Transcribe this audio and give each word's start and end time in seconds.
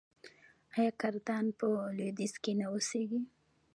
آیا 0.75 0.91
کردان 1.01 1.45
په 1.59 1.67
لویدیځ 1.97 2.33
کې 2.43 2.51
نه 2.59 2.65
اوسیږي؟ 2.71 3.21